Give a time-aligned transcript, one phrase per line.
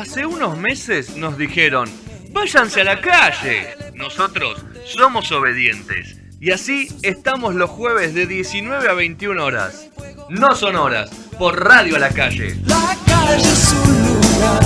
[0.00, 1.86] Hace unos meses nos dijeron,
[2.30, 3.76] váyanse a la calle.
[3.92, 6.16] Nosotros somos obedientes.
[6.40, 9.90] Y así estamos los jueves de 19 a 21 horas.
[10.30, 12.56] No son horas, por radio a la calle.
[12.64, 14.62] La calle es un lugar,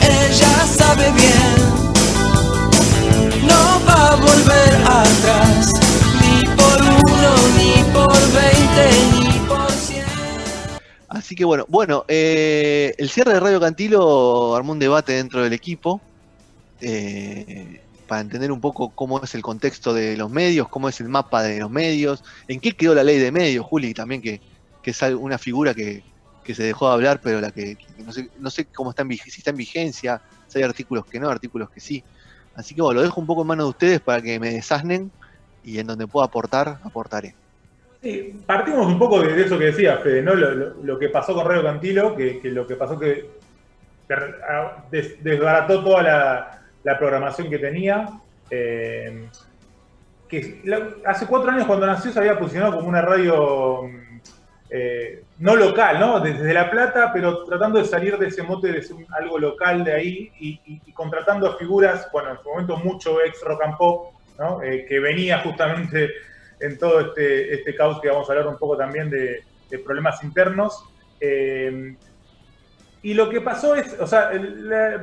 [0.00, 1.56] ella sabe bien.
[3.46, 5.72] No va a volver atrás,
[6.22, 9.13] ni por uno, ni por veinte.
[11.24, 15.54] Así que bueno, bueno, eh, el cierre de Radio Cantilo armó un debate dentro del
[15.54, 16.02] equipo
[16.82, 21.08] eh, para entender un poco cómo es el contexto de los medios, cómo es el
[21.08, 24.42] mapa de los medios, en qué quedó la ley de medios, Juli, también que,
[24.82, 26.04] que es una figura que,
[26.44, 29.12] que se dejó de hablar, pero la que, no, sé, no sé cómo está en,
[29.16, 32.04] si está en vigencia, si hay artículos que no, artículos que sí.
[32.54, 35.10] Así que bueno, lo dejo un poco en manos de ustedes para que me desasnen
[35.64, 37.34] y en donde pueda aportar, aportaré.
[38.04, 40.34] Sí, partimos un poco de, eso que decía Fede, ¿no?
[40.34, 43.30] Lo, que pasó con Radio Cantilo, que, lo que pasó que
[45.22, 46.02] desbarató toda
[46.82, 48.10] la, programación que tenía.
[48.50, 49.26] eh,
[50.28, 50.62] que
[51.06, 54.20] hace cuatro años cuando nació se había posicionado como una radio mm,
[54.68, 56.20] eh, no local, ¿no?
[56.20, 59.94] Desde La Plata, pero tratando de salir de ese mote de ser algo local de
[59.94, 64.62] ahí y contratando a figuras, bueno, en su momento mucho ex rock and pop, ¿no?
[64.62, 66.10] Eh, que venía justamente
[66.64, 69.44] en todo este, este caos que vamos a hablar un poco también de,
[69.84, 70.84] problemas internos.
[71.20, 71.96] Eh,
[73.02, 74.30] y lo que pasó es, o sea,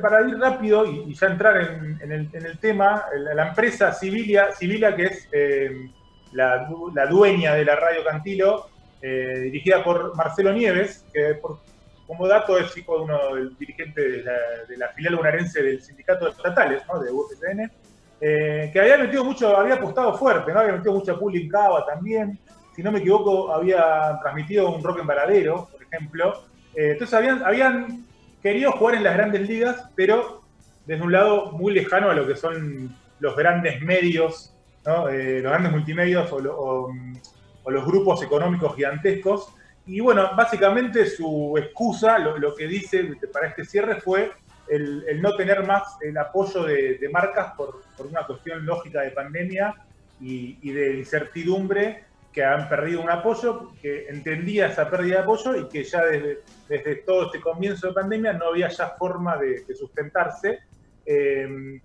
[0.00, 1.60] para ir rápido y, ya entrar
[2.00, 5.90] en, el, tema, la, empresa Civilia, Civilia que es eh,
[6.32, 8.70] la, la dueña de la radio Cantilo,
[9.02, 11.60] eh, dirigida por Marcelo Nieves, que por-
[12.06, 14.32] como dato es hijo de uno del dirigente de la,
[14.68, 17.00] de filial bonaerense del sindicato de estatales, ¿no?
[17.00, 17.70] de UFCN,
[18.24, 20.60] eh, que había metido mucho, había apostado fuerte, ¿no?
[20.60, 22.38] Había metido mucha pool en Cava también.
[22.74, 26.32] Si no me equivoco, había transmitido un rock en Varadero, por ejemplo.
[26.74, 28.06] Eh, entonces habían, habían
[28.42, 30.40] querido jugar en las grandes ligas, pero
[30.86, 34.54] desde un lado muy lejano a lo que son los grandes medios,
[34.86, 35.08] ¿no?
[35.08, 36.88] Eh, los grandes multimedios o, lo-
[37.66, 39.52] los grupos económicos gigantescos.
[39.86, 44.30] Y bueno, básicamente su excusa, lo, lo que dice para este cierre fue
[44.68, 49.74] el, no tener más el apoyo de, marcas por, por una cuestión lógica de pandemia
[50.20, 55.68] y, de incertidumbre que han perdido un apoyo, que entendía esa pérdida de apoyo y
[55.68, 60.60] que ya desde, desde todo este comienzo de pandemia no había ya forma de, sustentarse.
[61.04, 61.80] Eh,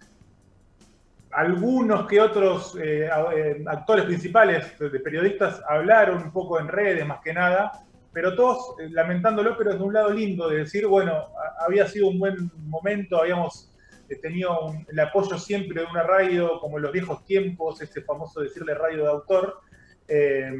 [1.31, 7.19] algunos que otros eh, eh, actores principales, de periodistas, hablaron un poco en redes más
[7.21, 7.83] que nada,
[8.17, 11.27] pero todos eh, lamentándolo, pero desde un lado lindo, de decir, bueno,
[11.59, 13.71] había sido un buen momento, habíamos
[14.09, 18.41] eh, tenido el apoyo siempre de una radio, como en los viejos tiempos, ese famoso
[18.41, 19.61] decirle radio de autor,
[20.07, 20.51] eh,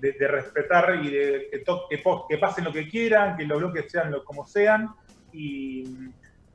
[0.00, 1.48] de, de respetar y de
[1.88, 4.88] que, que pasen lo que quieran, que los bloques sean lo, como sean,
[5.32, 5.84] y,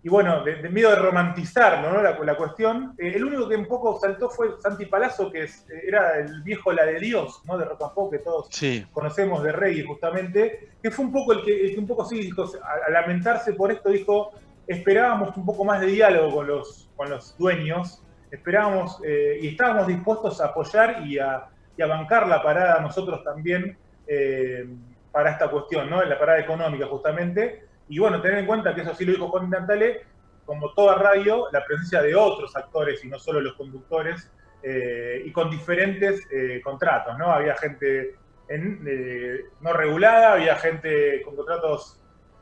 [0.05, 2.01] y bueno, de, de miedo de romantizar ¿no?
[2.01, 2.93] la, la cuestión.
[2.97, 6.73] Eh, el único que un poco saltó fue Santi Palazzo, que es- era el viejo
[6.73, 7.57] La de Dios, ¿no?
[7.57, 11.65] de Pop, que todos Sí, conocemos de Rey justamente, que fue un poco el que,
[11.67, 14.31] el que un poco sí dijo, a, a lamentarse por esto, dijo,
[14.67, 19.87] esperábamos un poco más de diálogo con los, con los dueños, esperábamos eh, y estábamos
[19.87, 21.45] dispuestos a apoyar y a,
[21.77, 23.77] y a bancar la parada nosotros también
[24.07, 24.65] eh,
[25.13, 26.03] para esta cuestión, ¿no?
[26.03, 27.67] La parada económica justamente.
[27.89, 30.01] Y bueno, tener en cuenta que eso sí lo dijo Juan Natale,
[30.45, 34.29] como toda radio, la presencia de otros actores y no solo los conductores,
[34.61, 37.31] eh, y con diferentes eh, contratos, ¿no?
[37.31, 38.15] Había gente
[38.47, 42.01] en, eh, no regulada, había gente con contratos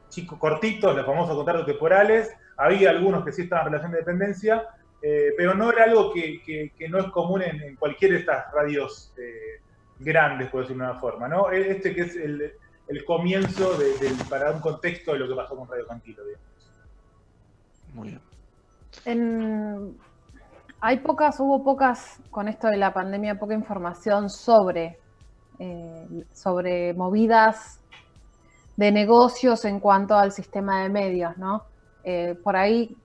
[0.10, 4.68] chicos cortitos, los famosos contratos temporales, había algunos que sí estaban en relación de dependencia,
[5.36, 9.16] pero no era algo que, no es común en, en cualquiera de estas radios
[9.98, 11.52] grandes, por decirlo de una forma, ¿no?
[11.52, 12.54] E- Este que es el,
[12.92, 13.94] el comienzo de-
[14.30, 16.46] para dar un contexto de lo que pasó con Radio Cantilo, digamos.
[17.94, 18.22] muy bien.
[19.06, 19.98] En-
[20.82, 24.98] hay pocas, hubo pocas, con esto de la pandemia, poca información sobre,
[25.60, 27.80] eh, sobre movidas
[28.76, 31.64] de negocios en cuanto al sistema de medios, ¿no?
[32.04, 32.98] Eh, por ahí,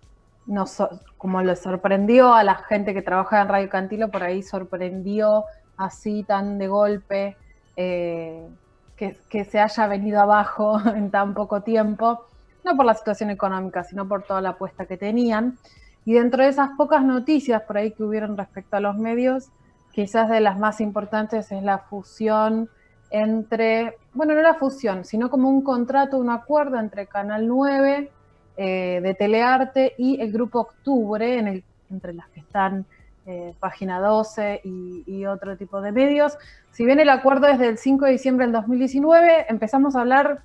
[0.47, 0.83] nos,
[1.19, 5.45] como le sorprendió a la gente que trabaja en Radio Cantilo, por ahí sorprendió
[5.77, 7.37] así tan de golpe
[7.77, 8.49] eh,
[8.97, 12.27] que, se haya venido abajo en tan poco tiempo,
[12.65, 15.59] no por la situación económica, sino por toda la apuesta que tenían.
[16.05, 19.51] Y dentro de esas pocas noticias por ahí que hubieron respecto a los medios,
[19.93, 22.69] quizás de las más importantes es la fusión
[23.11, 28.11] entre, bueno, no la fusión, sino como un contrato, un acuerdo entre Canal 9
[28.57, 32.85] eh, de Telearte y el Grupo Octubre, entre las que están
[33.27, 36.39] eh, Página 12 y, otro tipo de medios.
[36.71, 40.43] Si bien el acuerdo es del 5 de diciembre del 2019, empezamos a hablar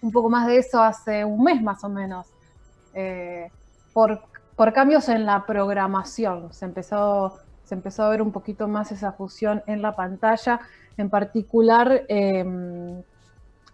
[0.00, 2.26] un poco más de eso hace un mes más o menos.
[2.94, 3.50] eh,
[3.92, 6.52] por, cambios en la programación.
[6.52, 10.60] Se empezó, se empezó a ver un poquito más esa fusión en la pantalla,
[10.96, 13.02] en particular em,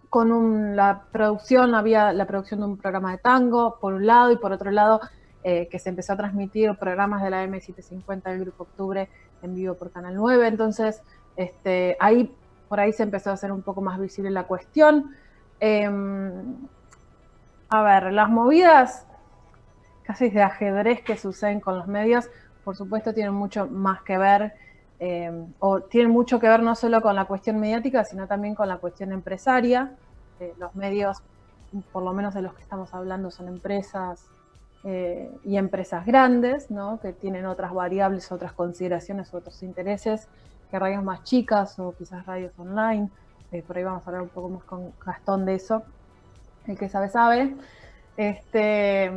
[0.09, 4.37] con la producción, había la producción de un programa de tango, por un lado, y
[4.37, 5.01] por otro lado,
[5.43, 9.07] eh, que se empezó a transmitir programas de la M750 del Grupo Octubre
[9.41, 10.47] en vivo por Canal 9.
[10.47, 11.01] Entonces,
[11.35, 12.33] este, ahí
[12.67, 15.15] por ahí se empezó a hacer un poco más visible la cuestión.
[15.59, 16.55] Em,
[17.69, 19.05] a ver, las movidas
[20.03, 22.29] casi de ajedrez que suceden con los medios,
[22.63, 24.53] por supuesto, tienen mucho más que ver,
[24.99, 28.67] eh, o tienen mucho que ver no solo con la cuestión mediática, sino también con
[28.67, 29.91] la cuestión empresaria.
[30.39, 31.17] Eh, los medios,
[31.91, 34.27] por lo menos de los que estamos hablando, son empresas
[34.89, 36.97] eh, y empresas grandes, ¿no?
[37.01, 40.29] que tienen otras variables, otras consideraciones, otros intereses
[40.71, 43.09] que radios más chicas o quizás radios online.
[43.51, 45.83] Eh, por ahí vamos a hablar un poco más con Gastón de eso.
[46.67, 47.53] El que sabe, sabe.
[48.15, 49.11] Este,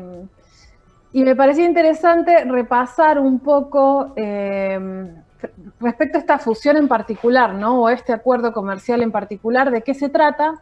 [1.12, 5.14] y me parecía interesante repasar un poco eh,
[5.78, 7.82] respecto a esta fusión en particular, ¿no?
[7.82, 10.60] O este acuerdo comercial en particular, de qué se trata,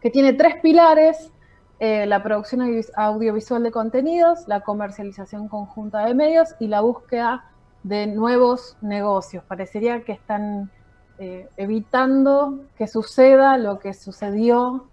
[0.00, 1.30] que tiene tres pilares,
[1.80, 7.44] eh, la producción audio- audiovisual de contenidos, la comercialización conjunta de medios y la búsqueda
[7.82, 9.44] de nuevos negocios.
[9.44, 10.70] Parecería que están
[11.18, 14.86] eh, evitando que suceda lo que sucedió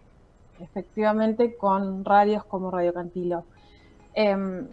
[0.59, 3.43] efectivamente con radios como Radio Cantilo.
[4.13, 4.67] Em,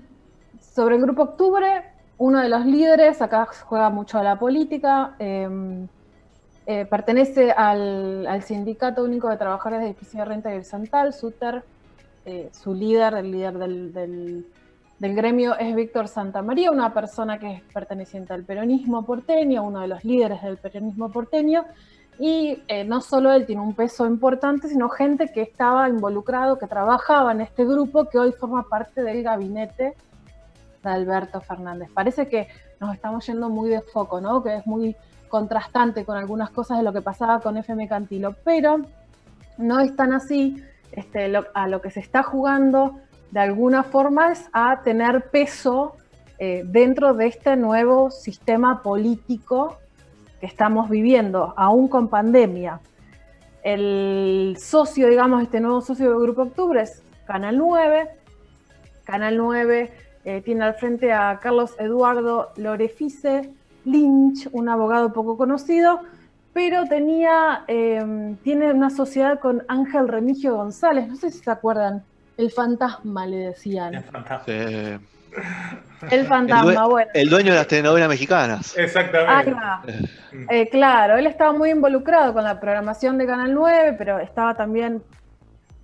[0.61, 1.85] sobre el Grupo Octubre,
[2.19, 5.89] uno de los líderes, acá juega mucho a la política, em,
[6.67, 11.65] eh, pertenece al, Sindicato Único de Trabajadores de Edificio de Renta y Santal, SUTER,
[12.25, 14.47] eh, su líder, el líder del,
[14.99, 20.05] gremio es Víctor Santamaría, una persona que es perteneciente al peronismo porteño, uno de los
[20.05, 21.65] líderes del peronismo porteño,
[22.19, 26.67] y eh, no solo él tiene un peso importante, sino gente que estaba involucrado, que
[26.67, 29.97] trabajaba en este grupo, que hoy forma parte del gabinete
[30.83, 31.91] de Alberto Fernández.
[31.93, 32.47] Parece que
[32.81, 34.43] nos estamos yendo muy de foco, ¿no?
[34.43, 34.95] Que es muy
[35.29, 38.83] contrastante con algunas cosas de lo que pasaba con FM Cantilo, pero
[39.59, 40.63] no es tan así.
[40.93, 42.99] Este, lo- a lo que se está jugando
[43.31, 45.97] de alguna forma es a tener peso
[46.39, 49.79] eh, dentro de este nuevo sistema político
[50.41, 52.81] que estamos viviendo, aún con pandemia.
[53.63, 58.09] El socio, digamos, este nuevo socio del Grupo Octubre es Canal 9.
[59.05, 59.93] Canal 9
[60.25, 63.51] eh, tiene al frente a Carlos Eduardo Lorefice
[63.85, 66.01] Lynch, un abogado poco conocido,
[66.53, 72.03] pero tenía, eh, tiene una sociedad con Ángel Remigio González, no sé si se acuerdan,
[72.37, 74.03] el fantasma le decían.
[74.05, 74.59] Fantástico.
[74.59, 74.99] Eh,
[76.11, 77.11] El fantasma, due- bueno.
[77.15, 78.77] el dueño de las telenovelas mexicanas.
[78.77, 79.55] Exactamente.
[80.51, 85.03] Eh, claro, él estaba muy involucrado con la programación de Canal 9, pero estaba también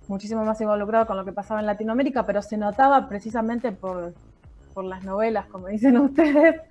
[0.07, 4.13] muchísimo más involucrado con lo que pasaba en Latinoamérica, pero se notaba precisamente por,
[4.73, 6.61] por las novelas, como dicen ustedes.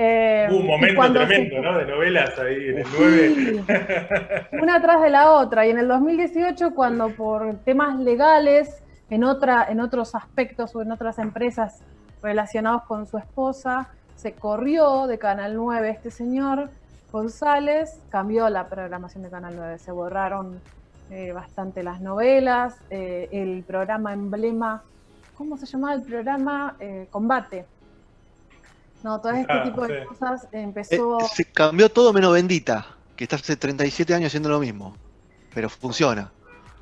[0.00, 1.76] Eh, Hubo un momento se- tremendo, ¿no?
[1.76, 4.48] De novelas ahí en el Sí, 9.
[4.62, 5.66] una tras de la otra.
[5.66, 8.80] Y en el 2018, cuando por temas legales,
[9.10, 11.82] en, otra, en otros aspectos o en otras empresas
[12.22, 16.70] relacionados con su esposa, se corrió de Canal 9 este señor
[17.10, 20.60] González, cambió la programación de Canal 9, se borraron
[21.10, 24.82] eh, bastante las novelas, eh, el programa emblema,
[25.36, 26.76] ¿cómo se llamaba el programa?
[26.78, 27.64] Eh, Combate.
[29.02, 31.18] No, todo este Ah, tipo de cosas Eh, empezó...
[31.20, 32.86] se cambió todo menos Bendita,
[33.16, 34.94] que está hace 37 años haciendo lo mismo.
[35.54, 36.30] Pero funciona.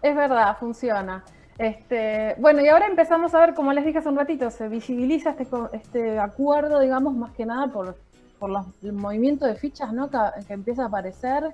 [0.03, 1.25] Es verdad, funciona.
[1.59, 5.31] Este, bueno, y ahora empezamos a ver, como les dije hace un ratito, se visibiliza
[5.31, 7.97] este, co- este acuerdo, digamos, más que nada por,
[8.39, 10.11] por los- el movimiento de fichas ¿no?
[10.11, 11.45] que, que empieza a aparecer,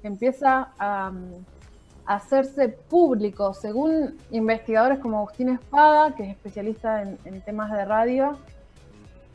[0.00, 1.44] que empieza a, um,
[2.06, 3.54] a hacerse público.
[3.54, 8.36] Según investigadores como Agustín Espada, que es especialista en, en temas de radio,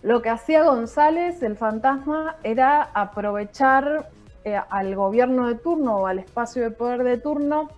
[0.03, 4.09] lo que hacía González, el fantasma, era aprovechar
[4.45, 7.69] eh, al gobierno de turno o al espacio de poder de turno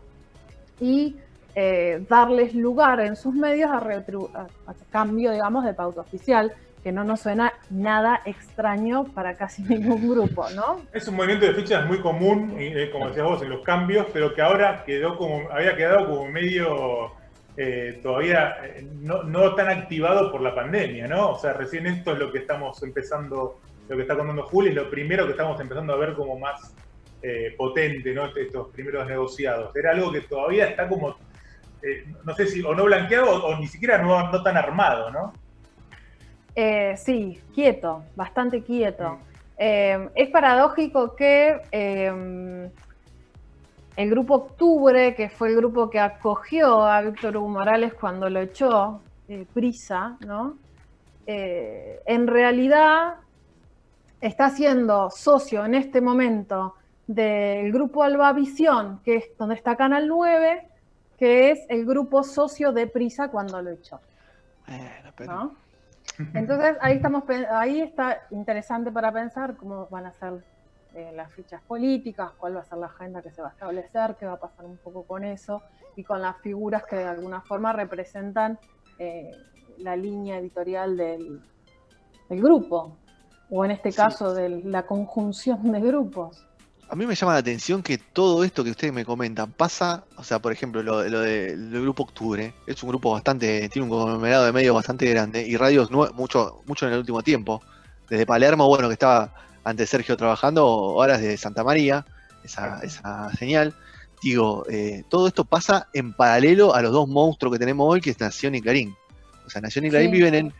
[0.79, 1.17] y
[1.55, 7.03] eh, darles lugar en sus medios a, a cambio, digamos, de pauta oficial, que no
[7.03, 10.81] nos suena nada extraño para casi ningún grupo, ¿no?
[10.93, 14.33] Es un movimiento de fichas muy común, eh, como decías vos, en los cambios, pero
[14.33, 17.11] que ahora quedó como, había quedado como medio
[17.61, 21.31] eh, todavía eh, no, no tan activado por la pandemia, ¿no?
[21.31, 24.75] O sea, recién esto es lo que estamos empezando, lo que está contando Juli, es
[24.75, 26.73] lo primero que estamos empezando a ver como más
[27.21, 28.27] eh, potente, ¿no?
[28.33, 29.75] Estos primeros negociados.
[29.75, 31.17] Era algo que todavía está como,
[31.83, 35.11] eh, no sé si, o no blanqueado o, o ni siquiera no, no tan armado,
[35.11, 35.33] ¿no?
[36.95, 39.19] Sí, quieto, bastante quieto.
[39.57, 41.59] Es paradójico que
[43.99, 48.39] el grupo Octubre, que fue el grupo que acogió a Víctor Hugo Morales cuando lo
[48.39, 50.55] echó eh, Prisa, ¿no?
[51.27, 53.15] Eh, en realidad
[54.21, 56.75] está siendo socio en este momento
[57.07, 60.65] del grupo Albavisión, que es donde está Canal 9,
[61.17, 63.99] que es el grupo socio de Prisa cuando lo echó.
[66.33, 70.41] Entonces ahí estamos ahí está interesante para pensar cómo van a ser
[70.93, 74.15] eh, las fichas políticas, cuál va a ser la agenda que se va a establecer,
[74.19, 75.61] qué va a pasar un poco con eso
[75.95, 78.59] y con las figuras que de alguna forma representan
[78.97, 79.31] eh,
[79.77, 81.41] la línea editorial del,
[82.29, 82.97] del grupo,
[83.49, 83.97] o en este Sí.
[83.97, 86.45] caso de la conjunción de grupos.
[86.91, 90.23] A mí me llama la atención que todo esto que ustedes me comentan pasa, o
[90.23, 93.91] sea, por ejemplo, lo, lo de- del grupo Octubre, es un grupo bastante, tiene un
[93.91, 97.61] conglomerado de medios bastante grande y radios mucho, mucho en el último tiempo.
[98.09, 99.31] Desde Palermo, bueno, que estaba
[99.63, 102.05] antes Sergio trabajando, ahora es de Santa María,
[102.43, 103.73] esa, esa señal.
[104.21, 108.09] Digo, eh, todo esto pasa en paralelo a los dos monstruos que tenemos hoy, que
[108.11, 108.95] es Nación y Clarín.
[109.45, 110.17] O sea, Nación y Clarín Sí.
[110.17, 110.53] viven en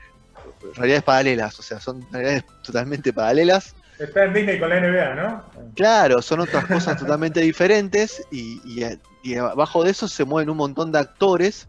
[0.75, 3.75] realidades paralelas, o sea, son realidades totalmente paralelas.
[3.97, 5.43] Está en Disney con la NBA, ¿no?
[5.75, 10.55] Claro, son otras cosas totalmente diferentes y, y- y abajo de eso se mueven un
[10.57, 11.67] montón de actores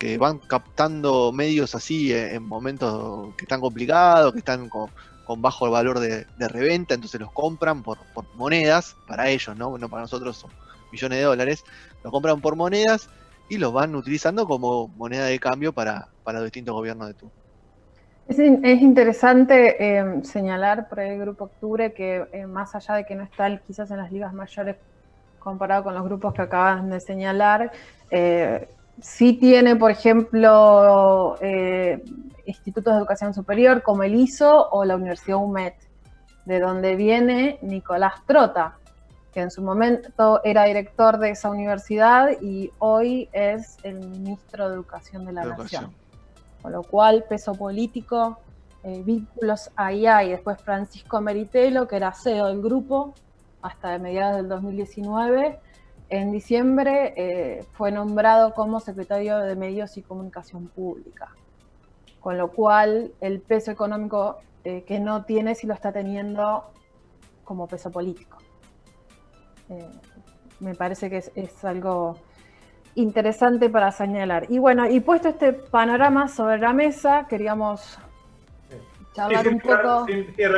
[0.00, 4.90] que van captando medios así en, en momentos que están complicados, que están con,
[5.24, 9.76] con bajo valor de, reventa, entonces los compran por, monedas, para ellos, ¿no?
[9.78, 10.52] No para nosotros son
[10.90, 11.64] millones de dólares,
[12.02, 13.08] los compran por monedas
[13.48, 17.34] y los van utilizando como moneda de cambio para, para los distintos gobiernos de turno.
[18.26, 23.04] Es, in- es interesante eh, señalar por el Grupo Octubre que eh, más allá de
[23.04, 24.76] que no está quizás en las ligas mayores
[25.38, 27.72] comparado con los grupos que acaban de señalar,
[28.10, 28.68] eh,
[29.00, 31.36] sí tiene, por ejemplo,
[32.46, 35.74] institutos de educación superior como el ISO o la Universidad UMET,
[36.44, 38.78] de donde viene Nicolás Trota,
[39.32, 44.74] que en su momento era director de esa universidad y hoy es el ministro de
[44.74, 45.84] Educación de la Educación.
[45.84, 46.02] Nación.
[46.60, 48.38] Con lo cual, peso político,
[48.84, 50.30] eh, vínculos ahí hay.
[50.30, 53.14] Después Francisco Meritelo, que era CEO del grupo
[53.62, 55.60] hasta mediados del 2019.
[56.08, 61.34] En diciembre eh, fue nombrado como secretario de Medios y Comunicación Pública.
[62.22, 66.64] Con lo cual, el peso económico eh, que no tiene, sí lo está teniendo
[67.44, 68.38] como peso político.
[69.68, 69.86] Eh,
[70.60, 72.16] me parece que es, es algo
[72.94, 74.46] interesante para señalar.
[74.50, 77.98] Y bueno, y puesto este panorama sobre la mesa, queríamos
[79.14, 80.06] charlar Sí, un dejar- poco.
[80.06, 80.52] sin dejar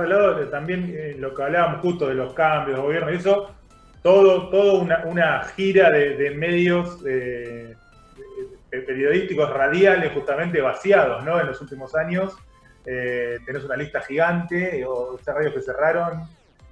[0.00, 3.50] de lado, también eh, lo que hablábamos justo de los cambios de gobierno y eso,
[4.02, 7.76] todo, todo una, una gira de, de medios eh,
[8.80, 11.40] periodísticos radiales justamente vaciados ¿no?
[11.40, 12.36] en los últimos años.
[12.86, 16.22] Eh, tenés una lista gigante, eh, o estas radios que cerraron.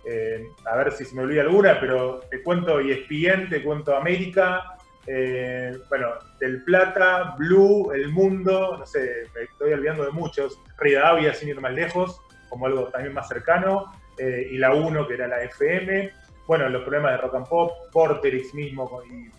[0.05, 4.79] eh, a ver si se me olvida alguna, pero te cuento ESPN, te cuento América,
[5.07, 11.35] eh, bueno, Del Plata, Blue, El Mundo, no sé, me estoy olvidando de muchos, Rivadavia
[11.35, 15.27] sin ir más lejos, como algo también más cercano, eh, y la 1 que era
[15.27, 16.13] la FM,
[16.47, 19.31] bueno, los problemas de Rock and Pop, Porterix mismo, y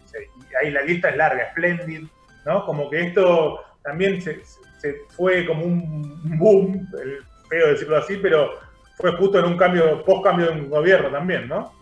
[0.61, 2.07] ahí la lista es larga, Splendid,
[2.45, 2.65] ¿no?
[2.65, 4.41] Como que esto también se,
[4.79, 7.19] se fue como un boom, el
[7.49, 8.51] feo decirlo así, pero
[8.97, 11.73] fue justo en un cambio, post cambio de un gobierno también, ¿no?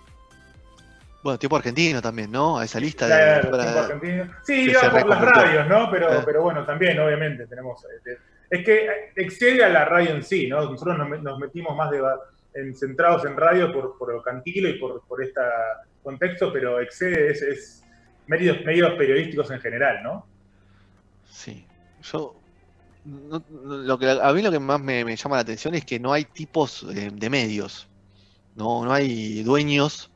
[1.22, 2.58] Bueno, tiempo argentino también, ¿no?
[2.60, 3.48] A esa lista de...
[3.50, 4.32] Para- tiempo argentino.
[4.46, 5.89] Sí, iba por las radios, ¿no?
[5.92, 6.22] Pero, Eh.
[6.25, 7.82] pero bueno, también, obviamente, tenemos.
[8.06, 8.18] de-
[8.50, 10.62] Es que excede a la radio en sí, ¿no?
[10.72, 12.01] Nosotros nos, met- nos metimos más de,
[12.54, 15.42] en, centrados en radio por, por lo cantilo y por, por este
[16.01, 17.84] contexto, pero excede, es, es
[18.28, 20.25] medios, medios periodísticos en general, ¿no?
[21.29, 21.65] Sí,
[22.12, 22.36] yo
[23.05, 26.00] no- lo que a mí lo que más me, me llama la atención es que
[26.00, 27.88] no hay tipos eh, de medios,
[28.55, 30.12] no, no hay dueños.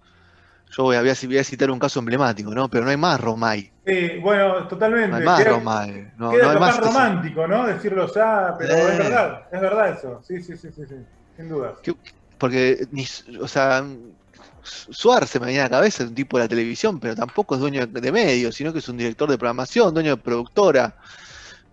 [0.76, 2.68] Yo voy a, voy a- citar un caso emblemático, ¿no?
[2.68, 5.10] Pero no hay más Romay, Sí, bueno, totalmente.
[5.10, 6.80] no hay más Queda- Romay, no, Queda no hay capaz más.
[6.80, 7.68] romántico, ¿no?
[7.68, 8.92] Decirlo ya, pero Eh.
[8.92, 10.22] es verdad, es verdad eso.
[10.28, 10.96] Sí, sí, sí, sí, sí,
[11.36, 11.78] sin dudas.
[11.84, 11.94] Que-
[12.40, 12.88] Porque,
[13.40, 13.86] o sea,
[14.64, 17.56] Suárez se me venía a la cabeza, es un tipo de la televisión, pero tampoco
[17.56, 20.96] es dueño de medios, sino que es un director de programación, dueño de productora.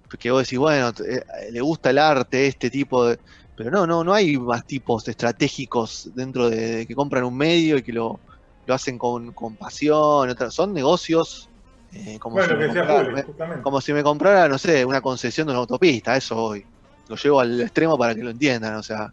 [0.08, 3.18] Porque vos decís, bueno, eh, le gusta el arte, este tipo de.
[3.54, 7.76] Pero no, no, no hay más tipos estratégicos dentro de, de que compran un medio
[7.78, 8.22] y que lo,
[8.64, 10.30] lo hacen con, con pasión.
[10.30, 11.50] otra- son negocios
[11.90, 13.62] eh, como, Bueno, si me que comprara, justamente.
[13.62, 16.64] como si me comprara, no sé, una concesión de una autopista, eso hoy.
[17.08, 19.08] Lo llevo al extremo para que lo entiendan, o sea.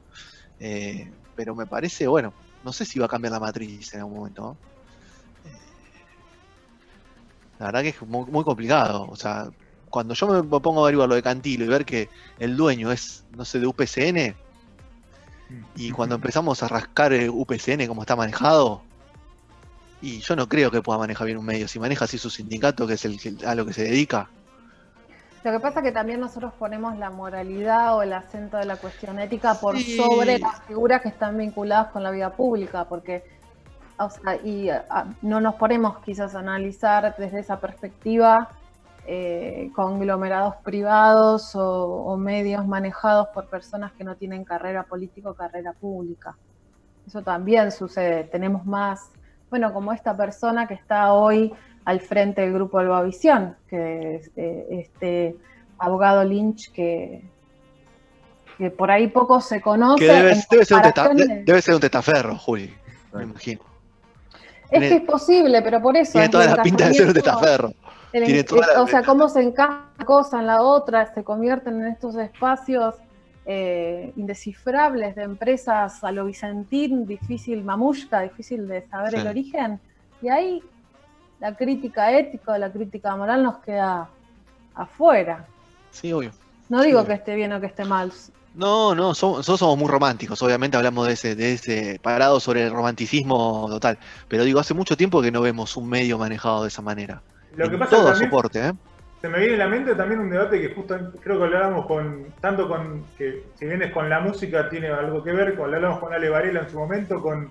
[0.60, 4.18] eh, pero me parece, bueno, no sé si va a cambiar la matriz en algún
[4.18, 4.42] momento.
[4.42, 4.58] ¿no?
[5.50, 5.58] Eh,
[7.60, 9.08] la verdad que es muy, muy complicado.
[9.10, 9.50] O sea,
[9.90, 12.10] cuando yo me pongo a averiguar lo de Cantilo y ver que
[12.40, 14.36] el dueño es, no sé, de UPCN,
[15.76, 18.82] y cuando empezamos a rascar el UPCN como está manejado,
[20.02, 21.68] y yo no creo que pueda manejar bien un medio.
[21.68, 24.30] Si maneja así su sindicato, que es el a lo que se dedica,
[25.48, 28.76] Lo que pasa es que también nosotros ponemos la moralidad o el acento de la
[28.76, 29.96] cuestión ética por Sí.
[29.96, 33.24] sobre las figuras que están vinculadas con la vida pública, porque
[33.98, 34.70] o sea, y
[35.22, 38.50] no nos ponemos quizás a analizar desde esa perspectiva
[39.06, 45.34] eh, conglomerados privados o, o medios manejados por personas que no tienen carrera política o
[45.34, 46.36] carrera pública.
[47.08, 48.26] Eso también sucede.
[48.26, 49.10] Tenemos más,
[49.50, 51.54] bueno, como esta persona que está hoy
[51.88, 55.38] al frente del grupo Albavisión, que es eh, este
[55.80, 57.24] abogado Lynch que,
[58.58, 60.06] que por ahí poco se conoce.
[60.06, 62.74] Que debe, ser un de- debe ser un testaferro, Juli,
[63.14, 63.62] me imagino.
[64.70, 66.12] Es que es posible, pero por eso.
[66.12, 67.74] Tiene toda la pinta de ser un
[68.12, 71.24] el tiene toda la- o sea, cómo se encaja una cosa en la otra, se
[71.24, 72.96] convierten en estos espacios
[73.46, 79.18] eh, indescifrables de empresas a lo Vicentín, difícil, mamushka, difícil de saber Sí.
[79.20, 79.80] el origen.
[80.22, 80.62] Y ahí
[81.40, 84.10] la crítica ética, la crítica moral nos queda
[84.76, 85.46] afuera.
[85.92, 86.32] Sí, obvio.
[86.70, 87.08] No digo Sí.
[87.08, 88.12] que esté bien o que esté mal.
[88.54, 92.64] No, no, somos, nosotros somos muy románticos, obviamente hablamos de ese, de ese parado sobre
[92.64, 94.00] el romanticismo total.
[94.28, 97.22] Pero digo, hace mucho tiempo que no vemos un medio manejado de esa manera.
[97.56, 98.74] Lo que pasa todo también, soporte, ¿eh?
[99.22, 102.26] se me viene a la mente también un debate que justo creo que hablábamos con,
[102.42, 105.78] tanto con, que si bien es con la música, tiene algo que ver, con, lo
[105.78, 107.50] hablamos con Ale Varela en su momento, con,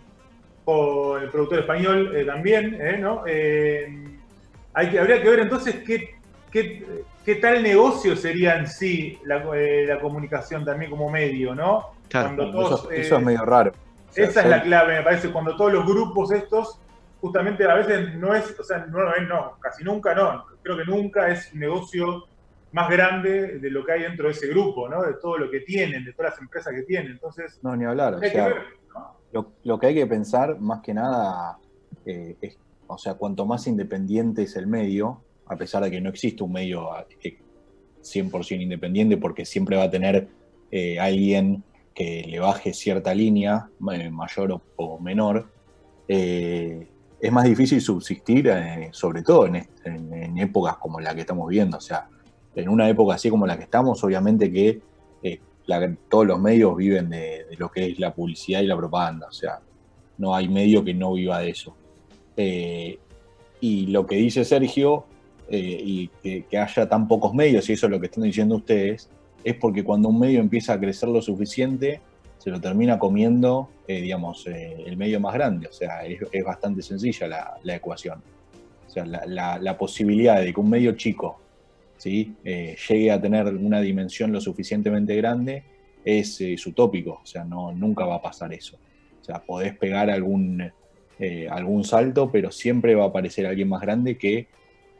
[0.66, 3.22] el productor español eh, también, eh, ¿no?
[3.26, 4.18] Eh,
[4.74, 6.16] hay que, habría que ver entonces qué,
[6.50, 6.84] qué,
[7.24, 11.92] qué tal negocio sería en sí la, la comunicación también como medio, ¿no?
[12.08, 12.34] Claro.
[12.34, 13.72] Cuando Bueno, todos, eso, eso es medio raro.
[14.10, 16.80] O sea, esa es la clave, me parece, cuando todos los grupos estos,
[17.20, 20.84] justamente a veces no es, o sea, no, no, no, casi nunca no, creo que
[20.84, 22.24] nunca es un negocio
[22.76, 25.02] más grande de lo que hay dentro de ese grupo, ¿no?
[25.02, 27.12] De todo lo que tienen, de todas las empresas que tienen.
[27.12, 28.14] Entonces, No, ni hablar.
[28.16, 28.56] O que sea, ver,
[28.94, 29.16] ¿no?
[29.32, 31.58] lo, lo que hay que pensar más que nada
[32.04, 36.10] eh, es, o sea, cuanto más independiente es el medio, a pesar de que no
[36.10, 36.90] existe un medio
[37.24, 37.38] eh,
[38.02, 40.28] 100% independiente, porque siempre va a tener
[40.70, 45.48] eh, alguien que le baje cierta línea, eh, mayor o, o menor,
[46.08, 46.86] eh,
[47.20, 51.22] es más difícil subsistir, eh, sobre todo en, est- en- en épocas como la que
[51.22, 51.78] estamos viendo.
[51.78, 52.08] O sea,
[52.56, 54.80] en una época así como la que estamos, obviamente que
[55.22, 55.40] eh,
[56.08, 59.26] todos los medios viven de, lo que es la publicidad y la propaganda.
[59.28, 59.60] O sea,
[60.18, 61.76] no hay medio que no viva de eso.
[62.36, 62.98] Eh,
[63.60, 65.04] y lo que dice Sergio,
[65.50, 66.08] eh, y
[66.48, 69.10] que, haya tan pocos medios, y eso es lo que están diciendo ustedes,
[69.44, 72.00] es porque cuando un medio empieza a crecer lo suficiente,
[72.38, 75.68] se lo termina comiendo, digamos, el medio más grande.
[75.68, 78.22] O sea, es, bastante sencilla la, ecuación.
[78.86, 81.40] O sea, la posibilidad de que un medio chico
[81.96, 82.34] ¿sí?
[82.44, 85.62] Eh, llegue a tener una dimensión lo suficientemente grande
[86.04, 87.20] es, eh, es utópico.
[87.22, 88.78] O sea, no, nunca va a pasar eso.
[89.20, 90.70] O sea, podés pegar algún,
[91.18, 94.46] eh, algún salto, pero siempre va a aparecer alguien más grande que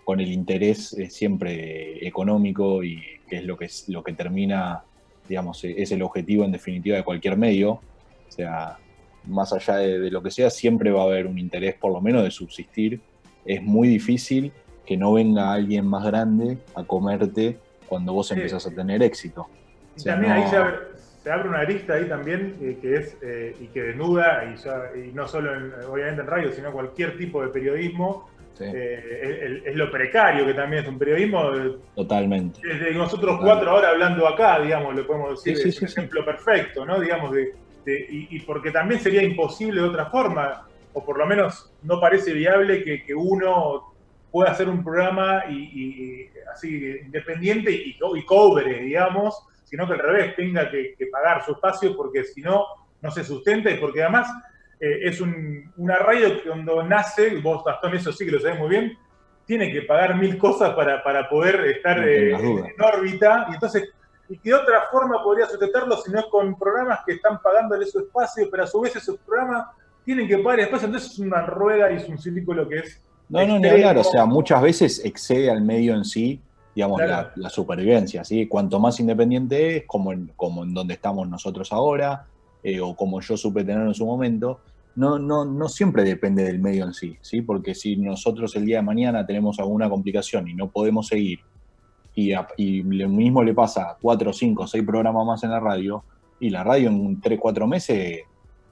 [0.04, 4.84] con el interés siempre económico y que es lo que, es, lo que termina,
[5.28, 7.72] digamos, es el objetivo en definitiva de cualquier medio.
[7.72, 8.78] O sea,
[9.24, 12.22] más allá de lo que sea, siempre va a haber un interés por lo menos
[12.22, 13.00] de subsistir.
[13.44, 14.52] Es muy difícil
[14.86, 18.34] que no venga alguien más grande a comerte cuando vos Sí.
[18.34, 19.46] empezás a tener éxito.
[19.96, 20.76] Y O sea, también ahí se abre,
[21.22, 24.90] se abre una arista ahí también eh, que es eh, y que desnuda, y, ya-
[24.96, 29.66] y no solo en- obviamente en radio, sino cualquier tipo de periodismo, Sí, eh, es,
[29.66, 31.42] es lo precario que también es un periodismo.
[31.94, 32.58] totalmente.
[32.66, 36.24] Desde nosotros cuatro ahora hablando acá, digamos, lo podemos decir, Sí, sí, es un ejemplo
[36.24, 36.98] perfecto, ¿no?
[37.00, 37.52] Digamos, de,
[37.84, 42.00] de- y, y porque también sería imposible de otra forma, o por lo menos no
[42.00, 43.92] parece viable que, que uno
[44.30, 49.98] pueda hacer un programa y, y- así independiente y, y cobre, digamos, sino que al
[49.98, 52.64] revés tenga que, que pagar su espacio porque si no,
[53.02, 54.28] no se sustenta y porque además
[54.80, 58.58] eh, es un, una radio que cuando nace, vos Gastón eso sí que lo sabés
[58.58, 58.96] muy bien,
[59.44, 63.90] tiene que pagar mil cosas para, para poder estar No eh, en órbita y entonces
[64.28, 67.86] y que de otra forma podría sustentarlo si no es con programas que están pagándole
[67.86, 69.66] su espacio, pero a su vez esos programas
[70.04, 73.46] tienen que pagar espacio, entonces es una rueda y es un círculo que es No,
[73.46, 73.98] no, ni hablar.
[73.98, 76.40] O sea, muchas veces excede al medio en sí,
[76.74, 77.28] digamos, Claro.
[77.36, 78.22] la, la supervivencia.
[78.24, 78.46] ¿sí?
[78.46, 82.26] Cuanto más independiente es, como en, como en donde estamos nosotros ahora,
[82.62, 84.60] eh, o como yo supe tener en su momento,
[84.96, 87.42] no, no, no siempre depende del medio en sí, ¿sí?
[87.42, 91.40] Porque si nosotros el día de mañana tenemos alguna complicación y no podemos seguir,
[92.14, 95.60] y, a- y lo mismo le pasa a cuatro, cinco, seis programas más en la
[95.60, 96.02] radio,
[96.40, 98.22] y la radio en tres, cuatro meses eh,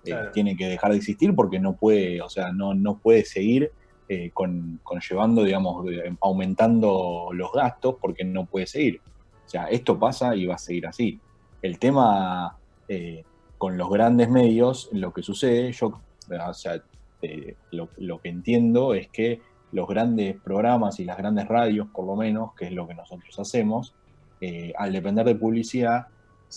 [0.05, 0.31] Claro.
[0.33, 3.71] tiene que dejar de existir porque no puede, o sea, no, no puede seguir
[4.09, 9.01] eh, con, conllevando, digamos, de- aumentando los gastos porque no puede seguir.
[9.47, 11.21] O sea, esto pasa y va a seguir así.
[11.63, 12.57] El tema
[12.89, 13.25] eh,
[13.59, 16.83] con los grandes medios, lo que sucede, yo, o sea,
[17.23, 19.41] eh, lo, lo que entiendo es que
[19.73, 23.39] los grandes programas y las grandes radios, por lo menos, que es lo que nosotros
[23.39, 23.95] hacemos,
[24.41, 26.07] eh, al depender de publicidad,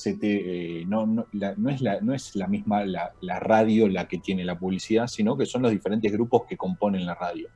[0.05, 1.81] eh, no, es
[2.36, 6.43] la, misma la, radio la que tiene la publicidad, sino que son los diferentes grupos
[6.47, 7.47] que componen la radio.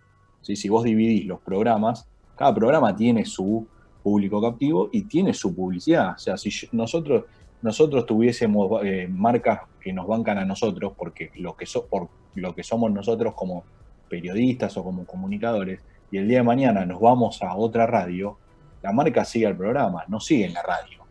[0.41, 0.55] ¿Sí?
[0.55, 3.67] Si vos dividís los programas, cada programa tiene su
[4.01, 6.15] público captivo y tiene su publicidad.
[6.15, 7.25] O sea, si nosotros,
[7.61, 12.55] nosotros tuviésemos eh, marcas que nos bancan a nosotros, porque lo que, so- por lo
[12.55, 13.63] que somos nosotros como
[14.09, 18.37] periodistas o como comunicadores, y el día de mañana nos vamos a otra radio,
[18.81, 21.01] la marca sigue al programa, no sigue en la radio.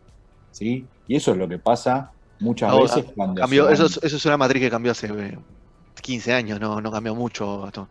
[0.51, 0.85] ¿sí?
[1.11, 3.41] Y eso es lo que pasa muchas Ahora, veces cuando...
[3.41, 5.37] Cambió, eso, es, eso es una matriz que cambió hace eh,
[6.01, 7.63] 15 años, no, no cambió mucho.
[7.63, 7.89] Gastón.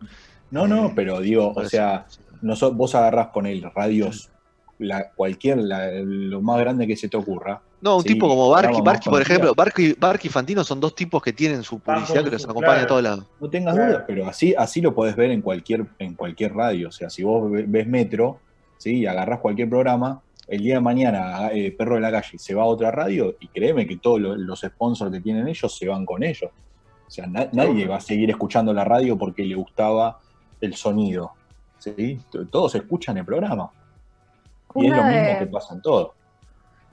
[0.50, 2.06] No, no, Eh, pero digo, o sea,
[2.40, 4.30] noso- vos agarrás con él radios,
[4.78, 7.61] la, cualquier, la- lo más grande que se te ocurra.
[7.83, 10.94] No, un Sí, tipo como Barky, Barky por ejemplo, Barky, Barky y Fantino son dos
[10.94, 12.52] tipos que tienen su publicidad que los Claro.
[12.52, 13.26] acompaña a todos lados.
[13.38, 13.90] No tengas Claro.
[13.92, 16.88] dudas, pero así, así lo podés ver en cualquier, en cualquier radio.
[16.88, 18.40] O sea, si vos ve- ves Metro,
[18.78, 19.00] ¿sí?
[19.00, 22.63] y agarrás cualquier programa, el día de mañana eh, Perro de la Calle se va
[22.63, 26.05] a otra radio y créeme que todos lo- los sponsors que tienen ellos se van
[26.05, 26.51] con ellos.
[27.07, 30.19] O sea, na- nadie va a seguir escuchando la radio porque le gustaba
[30.61, 31.33] el sonido.
[31.79, 32.21] ¿sí?
[32.51, 33.71] Todos escuchan el programa.
[34.75, 36.15] Y es lo mismo de- que pasa en todo.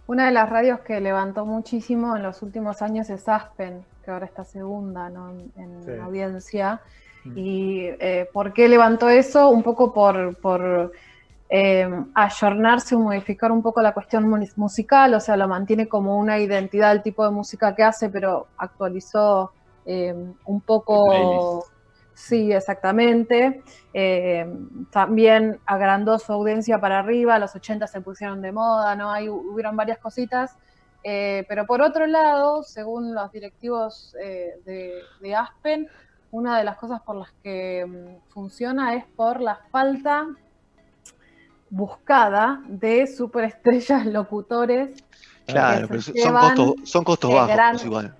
[0.07, 4.25] Una de las radios que levantó muchísimo en los últimos años es Aspen, que ahora
[4.25, 5.31] está segunda ¿no?
[5.31, 5.91] en, en Sí.
[6.01, 6.79] audiencia.
[7.25, 7.33] Mm.
[7.37, 9.49] ¿Y eh, por qué levantó eso?
[9.49, 10.93] Un poco por, por
[11.49, 16.17] eh, ayornarse o modificar un poco la cuestión mu- musical, o sea, lo mantiene como
[16.17, 19.51] una identidad el tipo de música que hace, pero actualizó
[19.85, 20.13] eh,
[20.45, 21.63] un poco...
[22.13, 23.61] Sí, exactamente.
[23.93, 24.51] Eh,
[24.89, 29.11] también agrandó su audiencia para arriba, los 80 se pusieron de moda, ¿no?
[29.11, 30.57] Hay, hubieron varias cositas.
[31.03, 35.87] Eh, pero por otro lado, según los directivos eh, de, de Aspen,
[36.31, 37.85] una de las cosas por las que
[38.29, 40.25] funciona es por la falta
[41.69, 45.03] buscada de superestrellas locutores
[45.45, 48.15] Claro, pero son costos, son costos bajos gran- pues, igual.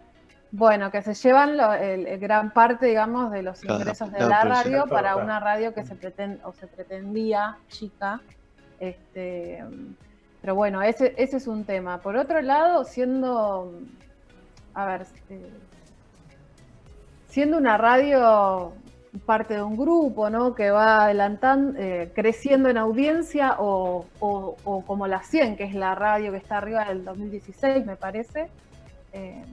[0.52, 4.18] Bueno, que se llevan lo- el, el gran parte, digamos, de los Claro, ingresos de
[4.20, 5.24] claro, la radio para Claro.
[5.26, 8.22] una radio que se pretende o se pretendía chica.
[8.80, 9.62] Este,
[10.40, 11.98] pero bueno, ese, ese es un tema.
[11.98, 13.74] Por otro lado, siendo,
[14.74, 15.50] a ver, eh,
[17.28, 18.72] siendo una radio
[19.20, 20.54] parte de un grupo, ¿no?
[20.56, 25.74] Que va adelantando, eh, creciendo en audiencia o, o- o como la 100, que es
[25.76, 28.50] la radio que está arriba del 2016, me parece.
[29.14, 29.44] Eh,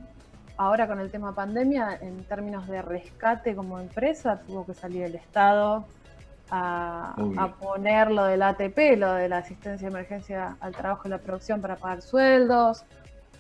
[0.57, 5.15] ahora con el tema pandemia, en términos de rescate como empresa, tuvo que salir el
[5.15, 5.85] Estado
[6.51, 7.15] a,
[7.61, 11.61] poner lo del ATP, lo de la asistencia de emergencia al trabajo y la producción
[11.61, 12.85] para pagar sueldos,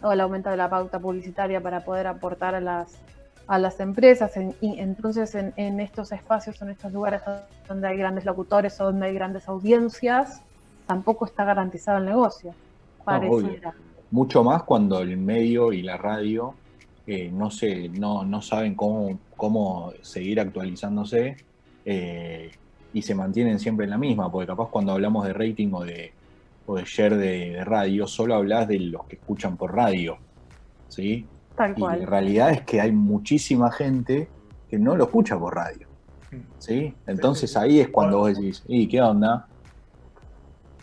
[0.02, 2.92] o el aumento de la pauta publicitaria para poder aportar a las,
[3.46, 4.36] a las empresas.
[4.36, 7.20] En- y entonces, en, en estos espacios, en estos lugares
[7.68, 10.42] donde hay grandes locutores o donde hay grandes audiencias,
[10.86, 12.54] tampoco está garantizado el negocio.
[13.04, 13.74] Pareciera.
[14.10, 16.54] Mucho más cuando el medio y la radio
[17.06, 21.36] eh, no, sé, no, no saben cómo, cómo seguir actualizándose
[21.84, 22.50] eh,
[22.94, 26.12] y se mantienen siempre en la misma, porque capaz cuando hablamos de rating o de,
[26.66, 30.16] o de share de, de radio, solo hablas de los que escuchan por radio.
[30.88, 31.26] ¿sí?
[31.56, 34.28] Tal Y la realidad es que hay muchísima gente
[34.68, 35.86] que no lo escucha por radio.
[36.58, 36.92] ¿sí?
[37.06, 39.46] Entonces ahí es cuando vos decís, ¿y qué onda?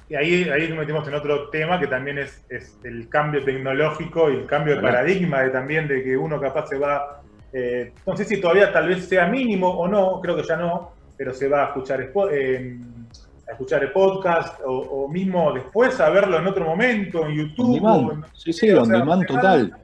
[0.08, 4.30] Y ahí, ahí nos metimos en otro tema que también es, es el cambio tecnológico
[4.30, 7.22] y el cambio de paradigma de también de que uno capaz se va,
[7.54, 10.92] eh, no sé si todavía tal vez sea mínimo o no, creo que ya no,
[11.18, 12.78] pero se va a escuchar, eh,
[13.48, 14.72] a escuchar el podcast o,
[15.06, 17.74] o mismo después a verlo en otro momento en On YouTube.
[17.76, 18.10] demand.
[18.10, 19.76] o en- Sí, sí, o on demand total.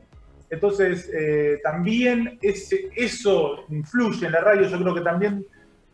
[0.49, 4.67] Entonces, eh, también ese, eso influye en la radio.
[4.67, 5.45] Yo creo que también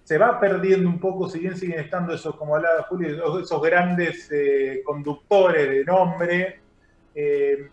[0.04, 4.30] se va perdiendo un poco, si bien siguen estando esos, como hablaba Julio, esos grandes
[4.32, 6.60] eh, conductores de nombre.
[7.16, 7.70] eh,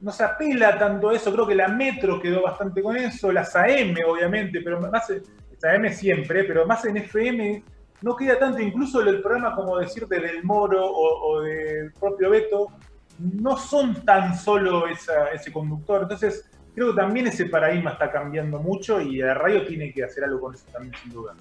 [0.00, 1.32] no se apela tanto a eso.
[1.32, 5.92] Creo que la Metro quedó bastante con eso, las AM, obviamente, pero más las AM
[5.92, 7.62] siempre, pero más en FM
[8.02, 8.60] no queda tanto.
[8.60, 12.68] Incluso el programa, como decirte, del Moro o, o del propio Beto,
[13.20, 16.02] no son tan solo esa- ese conductor.
[16.02, 20.24] Entonces, creo que también ese paradigma está cambiando mucho y la radio tiene que hacer
[20.24, 21.34] algo con eso también, sin duda.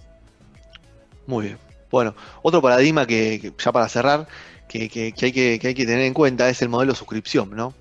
[1.28, 1.58] Muy bien.
[1.92, 4.28] Bueno, otro paradigma que, que ya para cerrar,
[4.68, 7.52] que, que- que hay que, que hay que tener en cuenta es el modelo suscripción,
[7.56, 7.74] ¿no?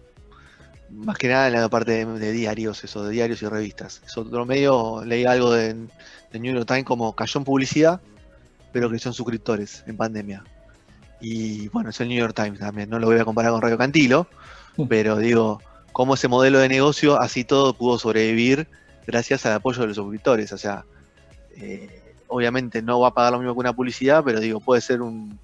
[0.91, 4.01] Más que nada en la parte de, diarios, eso, de diarios y revistas.
[4.07, 8.01] Es otro medio, leí algo de, de New York Times como cayó en publicidad,
[8.73, 10.45] pero creció en suscriptores en pandemia.
[11.21, 13.79] Y bueno, es el New York Times también, no lo voy a comparar con Radio
[13.79, 14.27] Cantilo,
[14.89, 15.61] pero digo,
[15.93, 18.69] cómo ese modelo de negocio, así todo pudo sobrevivir
[19.07, 20.53] gracias al apoyo de los suscriptores.
[20.53, 20.85] O sea,
[21.57, 25.03] eh, obviamente no va a pagar lo mismo que una publicidad, pero digo, puede ser
[25.03, 25.39] un,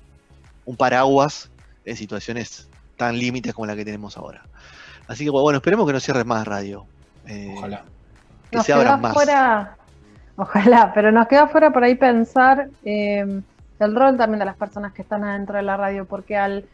[0.65, 1.51] un paraguas
[1.85, 4.43] en situaciones tan límites como la que tenemos ahora.
[5.09, 6.87] Así que bueno, esperemos que no cierres más radio.
[7.27, 7.85] Eh, Ojalá.
[8.51, 9.17] Que Nos se abran más.
[10.37, 13.41] ojalá, pero nos queda fuera por ahí pensar eh,
[13.79, 16.65] el rol también de las personas que están adentro de la radio, porque al,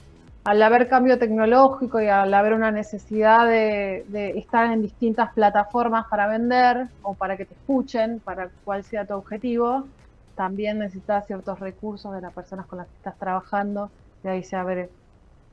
[0.45, 6.07] al haber cambio tecnológico y al haber una necesidad de, de estar en distintas plataformas
[6.09, 9.87] para vender o para que te escuchen, para cuál sea tu objetivo,
[10.35, 13.91] también necesitas ciertos recursos de las personas con las que estás trabajando,
[14.23, 14.91] y ahí se abre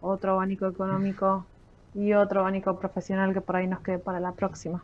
[0.02, 1.46] otro abanico económico
[1.94, 4.84] y otro abanico profesional que por ahí nos quede para la próxima.